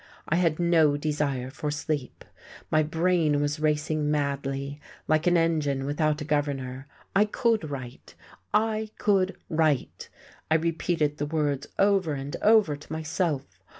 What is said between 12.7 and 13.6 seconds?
to myself.